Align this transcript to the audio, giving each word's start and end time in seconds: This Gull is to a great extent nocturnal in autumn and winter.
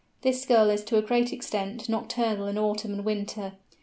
This 0.23 0.47
Gull 0.47 0.71
is 0.71 0.83
to 0.85 0.97
a 0.97 1.03
great 1.03 1.31
extent 1.31 1.87
nocturnal 1.87 2.47
in 2.47 2.57
autumn 2.57 2.93
and 2.93 3.05
winter. 3.05 3.53